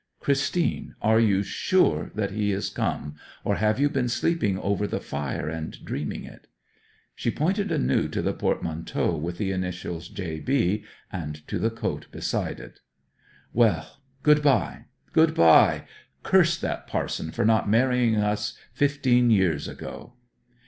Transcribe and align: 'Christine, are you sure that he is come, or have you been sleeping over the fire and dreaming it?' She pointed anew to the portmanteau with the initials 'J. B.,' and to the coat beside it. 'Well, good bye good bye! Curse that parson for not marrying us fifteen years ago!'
'Christine, 0.19 0.95
are 0.99 1.19
you 1.19 1.43
sure 1.43 2.11
that 2.15 2.31
he 2.31 2.51
is 2.51 2.71
come, 2.71 3.13
or 3.43 3.57
have 3.57 3.79
you 3.79 3.87
been 3.87 4.09
sleeping 4.09 4.57
over 4.57 4.87
the 4.87 4.99
fire 4.99 5.47
and 5.47 5.77
dreaming 5.85 6.23
it?' 6.23 6.47
She 7.13 7.29
pointed 7.29 7.71
anew 7.71 8.07
to 8.07 8.23
the 8.23 8.33
portmanteau 8.33 9.15
with 9.15 9.37
the 9.37 9.51
initials 9.51 10.07
'J. 10.09 10.39
B.,' 10.39 10.85
and 11.11 11.47
to 11.47 11.59
the 11.59 11.69
coat 11.69 12.07
beside 12.09 12.59
it. 12.59 12.79
'Well, 13.53 14.01
good 14.23 14.41
bye 14.41 14.85
good 15.13 15.35
bye! 15.35 15.85
Curse 16.23 16.57
that 16.61 16.87
parson 16.87 17.29
for 17.29 17.45
not 17.45 17.69
marrying 17.69 18.15
us 18.15 18.57
fifteen 18.73 19.29
years 19.29 19.67
ago!' 19.67 20.13